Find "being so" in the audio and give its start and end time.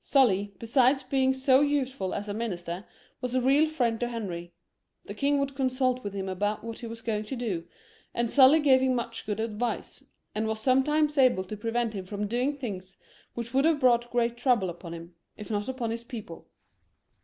1.04-1.60